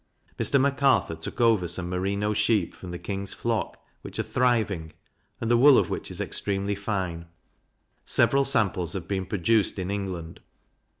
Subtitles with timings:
[0.39, 0.59] Mr.
[0.59, 4.93] Mac Arthur took over some Merino sheep, from the King's flock, which are thriving,
[5.39, 7.27] and the wool of which is extremely fine;
[8.03, 10.39] several samples have been produced in England.